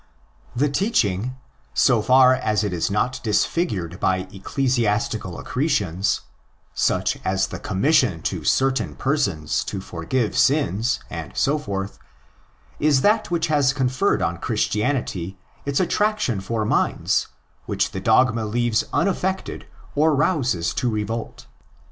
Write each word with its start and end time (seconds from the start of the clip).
The 0.55 0.67
teaching, 0.67 1.35
so 1.75 2.01
far 2.01 2.33
as 2.33 2.63
it 2.63 2.73
is 2.73 2.89
not 2.89 3.19
disfigured 3.21 3.99
by 3.99 4.23
eccle 4.33 4.65
siastical 4.65 5.39
accretions, 5.39 6.21
such 6.73 7.19
as 7.23 7.45
the 7.45 7.59
commission 7.59 8.23
to 8.23 8.43
certain 8.43 8.95
persons 8.95 9.63
to 9.65 9.79
forgive 9.79 10.35
sins, 10.35 11.01
and 11.11 11.37
so 11.37 11.59
forth, 11.59 11.99
is 12.79 13.01
that 13.01 13.29
which 13.29 13.45
has 13.45 13.73
conferred 13.73 14.23
on 14.23 14.37
Christianity 14.39 15.37
its 15.67 15.79
attraction 15.79 16.41
for 16.41 16.65
minds 16.65 17.27
which 17.67 17.91
the 17.91 18.01
dogma 18.01 18.43
leaves 18.43 18.83
unaffected 18.91 19.67
or 19.93 20.15
rouses 20.15 20.73
to 20.73 20.89
revolt. 20.89 21.45